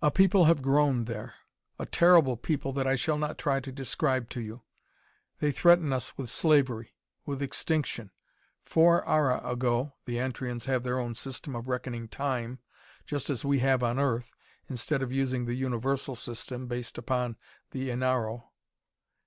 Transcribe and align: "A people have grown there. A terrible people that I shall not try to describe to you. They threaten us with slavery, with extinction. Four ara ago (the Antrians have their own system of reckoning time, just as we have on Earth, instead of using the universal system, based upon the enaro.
"A 0.00 0.10
people 0.10 0.46
have 0.46 0.62
grown 0.62 1.04
there. 1.04 1.34
A 1.78 1.84
terrible 1.84 2.38
people 2.38 2.72
that 2.72 2.86
I 2.86 2.96
shall 2.96 3.18
not 3.18 3.36
try 3.36 3.60
to 3.60 3.70
describe 3.70 4.30
to 4.30 4.40
you. 4.40 4.62
They 5.40 5.52
threaten 5.52 5.92
us 5.92 6.16
with 6.16 6.30
slavery, 6.30 6.94
with 7.26 7.42
extinction. 7.42 8.10
Four 8.62 9.06
ara 9.06 9.46
ago 9.46 9.92
(the 10.06 10.16
Antrians 10.20 10.64
have 10.64 10.84
their 10.84 10.98
own 10.98 11.14
system 11.14 11.54
of 11.54 11.68
reckoning 11.68 12.08
time, 12.08 12.60
just 13.04 13.28
as 13.28 13.44
we 13.44 13.58
have 13.58 13.82
on 13.82 13.98
Earth, 13.98 14.30
instead 14.70 15.02
of 15.02 15.12
using 15.12 15.44
the 15.44 15.52
universal 15.54 16.16
system, 16.16 16.66
based 16.66 16.96
upon 16.96 17.36
the 17.72 17.90
enaro. 17.90 18.44